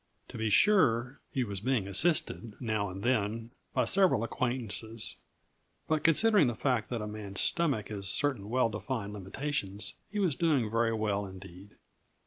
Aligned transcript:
To 0.29 0.37
be 0.39 0.49
sure, 0.49 1.19
he 1.31 1.43
was 1.43 1.59
being 1.59 1.87
assisted, 1.87 2.59
now 2.59 2.89
and 2.89 3.03
then, 3.03 3.51
by 3.71 3.85
several 3.85 4.23
acquaintances; 4.23 5.15
but 5.87 6.03
considering 6.03 6.47
the 6.47 6.55
fact 6.55 6.89
that 6.89 7.03
a 7.03 7.07
man's 7.07 7.39
stomach 7.41 7.89
has 7.89 8.07
certain 8.09 8.49
well 8.49 8.69
defined 8.69 9.13
limitations, 9.13 9.93
he 10.11 10.17
was 10.17 10.33
doing 10.33 10.71
very 10.71 10.91
well, 10.91 11.27
indeed. 11.27 11.75